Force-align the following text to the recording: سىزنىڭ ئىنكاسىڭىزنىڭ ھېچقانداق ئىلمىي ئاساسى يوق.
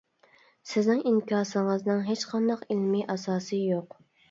سىزنىڭ 0.71 1.03
ئىنكاسىڭىزنىڭ 1.11 2.03
ھېچقانداق 2.09 2.65
ئىلمىي 2.77 3.07
ئاساسى 3.17 3.63
يوق. 3.71 3.97